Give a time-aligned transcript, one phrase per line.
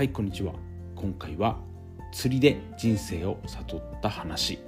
[0.00, 0.54] はいこんにちは。
[0.96, 1.58] 今回は
[2.10, 4.58] 釣りで人生を悟った話。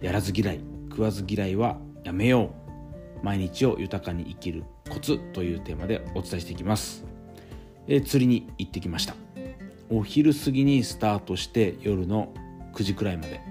[0.00, 2.54] やらず嫌い食わず嫌いはやめよ
[3.20, 3.22] う。
[3.22, 7.04] 毎日を豊かに生きるコツというテーマでお伝えしていきます、
[7.86, 9.14] えー、釣りに行ってきました。
[9.90, 12.32] お昼過ぎにスタートして夜の
[12.72, 13.42] 9時くらいまで。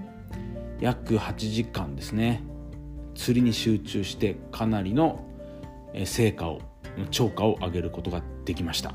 [0.80, 2.42] 約8時間ですね。
[3.14, 5.24] 釣りに集中してかなりの
[6.04, 6.60] 成果を
[7.12, 8.92] 超過を上げることができました。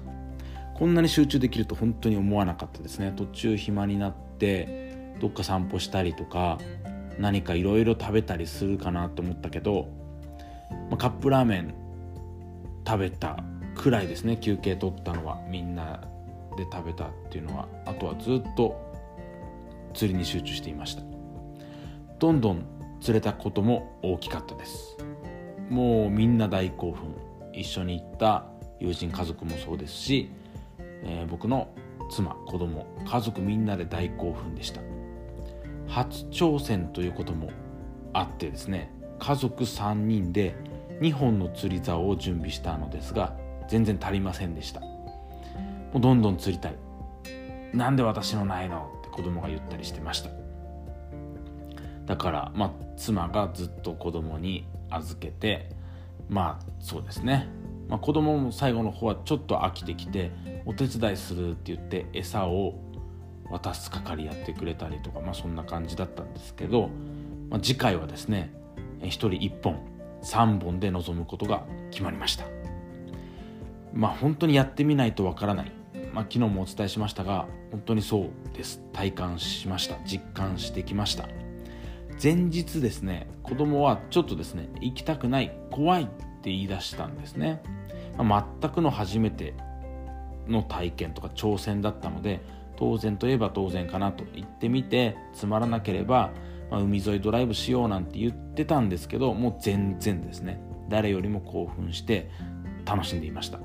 [0.73, 3.13] こんなに集中できると本当に思わなかったですね。
[3.15, 6.57] 途中暇になってどっか散歩したりとか
[7.19, 9.87] 何かいろいろ食べたりするかなと思ったけど、
[10.89, 11.75] まあ、カップラーメン
[12.85, 13.37] 食べた
[13.75, 14.37] くらいですね。
[14.37, 16.01] 休憩取ったのはみんな
[16.57, 17.67] で食べたっていうのは。
[17.85, 18.75] あとはずっと
[19.93, 21.03] 釣りに集中していました。
[22.19, 22.65] どんどん
[22.99, 24.97] 釣れたことも大きかったです。
[25.69, 27.13] もうみんな大興奮。
[27.53, 28.45] 一緒に行った
[28.79, 30.31] 友人家族もそうですし、
[31.03, 31.73] えー、僕の
[32.09, 34.81] 妻子供家族みんなで大興奮でした。
[35.87, 37.49] 初挑戦ということも
[38.13, 40.55] あってですね家族3人で
[41.01, 43.35] 2本の釣り竿を準備したのですが
[43.67, 44.81] 全然足りませんでした。
[44.81, 44.87] も
[45.95, 46.75] うどんどん釣りたい。
[47.73, 50.29] なんで私のないのって子供が言ったりしてました。
[52.05, 55.69] だからまあ妻がずっと子供に預けて
[56.29, 57.47] まあそうですね、
[57.89, 60.31] まあ、子供も最後の方はちょっと飽きてきて
[60.65, 62.79] お手伝いするって言って餌を
[63.49, 66.89] 渡す係やってくれたりとか、まあ、そんな感じだったんですけど、
[67.49, 68.53] まあ、次回はですね
[69.01, 69.79] 1人1本
[70.23, 72.45] 3本で臨むことが決まりました。
[73.93, 75.71] まあ本当にやってみないとわからない、
[76.13, 78.81] まあ、昨日もお伝えしましたが本当にそうです。
[78.93, 79.97] 体感しました。
[80.05, 81.27] 実感してきました。
[82.21, 86.09] 前日ですね子供はちょっとですね行きたくない怖い
[86.49, 87.61] 言い出したんですね、
[88.17, 89.53] まあ、全くの初めて
[90.47, 92.41] の体験とか挑戦だったので
[92.75, 96.31] 当然といえば当然かなと言ってみてつまらなければ、
[96.69, 100.59] まあ、海沿いドライブしようなんて言ってたんですけどもう全然ですね。
[100.89, 102.29] 誰よりも興奮して
[102.85, 103.59] 楽しんでいました。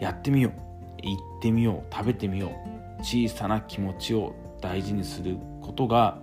[0.00, 1.06] やってみよう。
[1.06, 1.94] 行ってみよう。
[1.94, 3.02] 食べてみよう。
[3.02, 6.18] 小さな気持ちを大事にすることが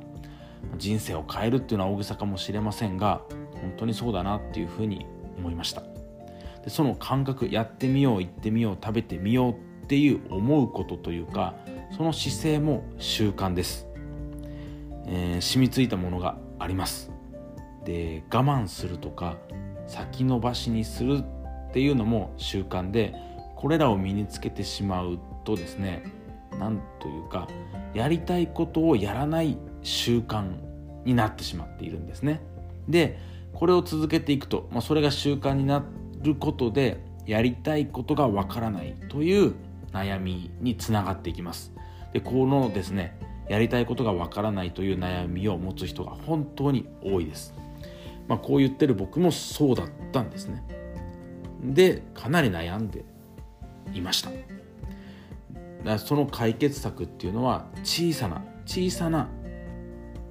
[0.78, 3.22] 人生を変えるっていうのは大げさかもしれませんが
[3.62, 5.06] 本当にそうだなっていうふうに
[5.42, 5.84] 思いました。
[6.64, 11.56] でその感覚やってみよう行ってみよう食べてみようっていう思うことというか
[11.98, 13.88] その姿勢も習慣です、
[15.08, 17.12] えー、染みついたものがあります。
[17.84, 19.38] で我慢するとか
[19.88, 21.24] 先延ばしにする
[21.70, 23.16] っていうのも習慣で
[23.56, 26.04] これらを身につけてしまうとですね
[26.60, 27.48] なんというか
[27.94, 30.52] やりたいことをやらない習慣
[31.06, 32.42] になってしまっているんですね。
[32.88, 33.18] で
[33.54, 35.84] これを続けていくと、まあ、それが習慣にな
[36.22, 39.54] ることでやりたいことがわからないという
[39.92, 41.74] 悩みにつながっていきます。
[42.14, 43.18] でこのですね
[43.48, 47.54] やりたいことがわからないという悩みを持つ人が本当に多いです、
[48.28, 50.64] まあ、こう言ってる僕もそうだったんですね。
[51.64, 53.06] でかなり悩んで
[53.94, 54.32] いました。
[55.98, 59.30] その解決策っていうのは小さな小さな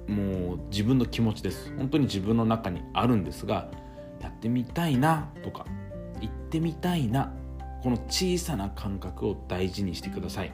[0.07, 1.73] もう自分の気持ちです。
[1.77, 3.69] 本当に自分の中にあるんですが
[4.19, 5.65] やってみたいなとか
[6.19, 7.33] 行ってみたいな
[7.81, 10.53] この小さな感覚を大事にしてください。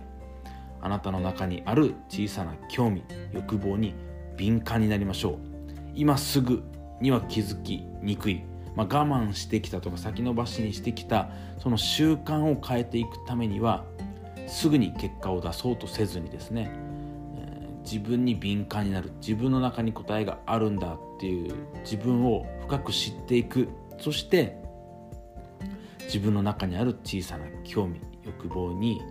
[0.80, 3.04] あなたの中にある小さな興味
[3.34, 3.96] 欲望に
[4.38, 5.38] 敏感になりましょう。
[5.96, 6.64] 今すぐ
[7.02, 8.44] には気づきにくい、
[8.76, 13.86] まあ、我慢してきたとか先延ばしにしてきたその習慣を変えていくためには
[14.48, 16.72] すぐに結果を出そうとせずにですね、
[17.90, 19.14] 自分に敏感になる。
[19.22, 21.56] 自分の中に答えがあるんだっていう。
[21.84, 23.70] 自分を深く知っていく。
[23.98, 24.58] そして
[26.04, 29.02] 自分の中にある小さな興味欲望に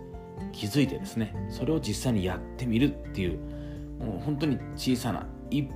[0.51, 1.33] 気づいてですね。
[1.49, 3.39] それを実際にやってみるっていう。
[3.97, 5.67] もう本当に小さな一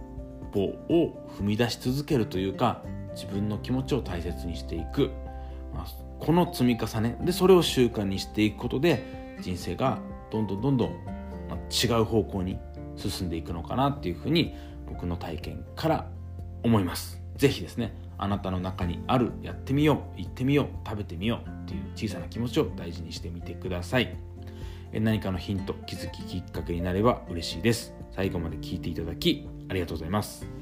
[0.53, 2.83] 歩を踏み出し続けるというか
[3.15, 5.09] 自分の気持ちを大切にしていく、
[5.73, 5.85] まあ、
[6.19, 7.17] この積み重ね。
[7.21, 9.99] でそれを習慣にしていくことで人生が
[10.31, 11.11] どんどんどんどん
[11.71, 12.59] 違う方向に
[12.95, 14.53] 進んでいくのかなっていうふうに
[14.87, 16.09] 僕の体験から
[16.63, 17.21] 思います。
[17.37, 24.15] 是非ですねあなたの中にあるやってみよう行ってみよう食べてみようっていう小さな気持ちを大事にしてみてください。
[24.93, 27.93] 何かのヒント気づききっかけになれば嬉しいです。
[28.11, 30.60] 最後まで聞いていただきありがとうございます。